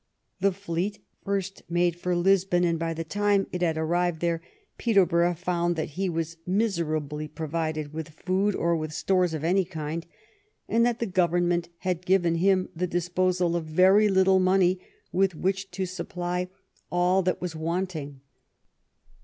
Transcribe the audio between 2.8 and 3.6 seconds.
the time